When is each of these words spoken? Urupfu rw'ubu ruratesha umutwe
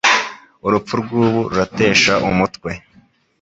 Urupfu 0.65 0.93
rw'ubu 1.01 1.39
ruratesha 1.49 2.13
umutwe 2.29 2.71